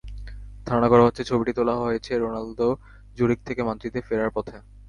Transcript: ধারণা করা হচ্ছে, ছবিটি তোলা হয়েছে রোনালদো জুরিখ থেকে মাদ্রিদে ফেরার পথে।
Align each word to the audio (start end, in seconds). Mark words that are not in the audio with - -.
ধারণা 0.67 0.87
করা 0.89 1.03
হচ্ছে, 1.05 1.23
ছবিটি 1.23 1.51
তোলা 1.53 1.75
হয়েছে 1.75 2.11
রোনালদো 2.17 2.67
জুরিখ 3.17 3.39
থেকে 3.45 3.61
মাদ্রিদে 3.63 4.01
ফেরার 4.07 4.31
পথে। 4.35 4.55